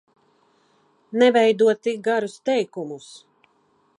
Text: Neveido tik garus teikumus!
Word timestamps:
Neveido 1.19 1.67
tik 1.83 1.99
garus 2.09 2.33
teikumus! 2.51 3.07